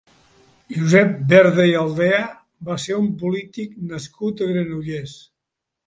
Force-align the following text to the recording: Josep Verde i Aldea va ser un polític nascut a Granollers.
Josep 0.77 1.11
Verde 1.33 1.67
i 1.73 1.77
Aldea 1.83 2.23
va 2.71 2.81
ser 2.87 2.99
un 3.05 3.13
polític 3.23 3.79
nascut 3.93 4.47
a 4.47 4.53
Granollers. 4.55 5.19